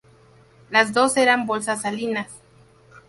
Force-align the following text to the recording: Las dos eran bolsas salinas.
Las 0.71 0.93
dos 0.95 1.15
eran 1.15 1.45
bolsas 1.45 1.83
salinas. 1.83 2.31